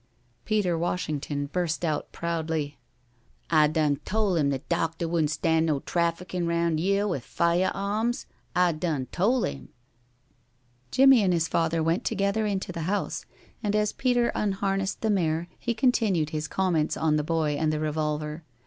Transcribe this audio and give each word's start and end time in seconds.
Peter 0.45 0.75
Washington 0.79 1.45
burst 1.45 1.85
out 1.85 2.11
proudly: 2.11 2.79
"I 3.51 3.67
done 3.67 3.97
tol' 4.03 4.35
'im 4.35 4.49
th' 4.49 4.67
docteh 4.67 5.07
wouldn' 5.07 5.27
stan' 5.27 5.65
no 5.65 5.81
traffickin' 5.81 6.47
round 6.47 6.79
yere 6.79 7.05
with 7.07 7.23
fiah 7.23 7.69
awms. 7.75 8.25
I 8.55 8.71
done 8.71 9.09
tol' 9.11 9.45
'im." 9.45 9.69
Jimmie 10.89 11.21
and 11.21 11.31
his 11.31 11.47
father 11.47 11.83
went 11.83 12.03
together 12.03 12.47
into 12.47 12.71
the 12.71 12.89
house, 12.89 13.27
and 13.61 13.75
as 13.75 13.93
Peter 13.93 14.31
unharnessed 14.33 15.01
the 15.01 15.11
mare 15.11 15.47
he 15.59 15.75
continued 15.75 16.31
his 16.31 16.47
comments 16.47 16.97
on 16.97 17.17
the 17.17 17.23
boy 17.23 17.55
and 17.55 17.71
the 17.71 17.79
revolver. 17.79 18.43